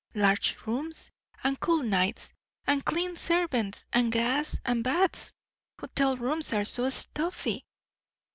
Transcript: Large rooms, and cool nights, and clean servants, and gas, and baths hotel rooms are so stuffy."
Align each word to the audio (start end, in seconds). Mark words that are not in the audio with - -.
Large 0.15 0.57
rooms, 0.65 1.11
and 1.43 1.59
cool 1.59 1.83
nights, 1.83 2.33
and 2.65 2.83
clean 2.83 3.15
servants, 3.15 3.85
and 3.93 4.11
gas, 4.11 4.59
and 4.65 4.83
baths 4.83 5.31
hotel 5.79 6.17
rooms 6.17 6.53
are 6.53 6.65
so 6.65 6.89
stuffy." 6.89 7.63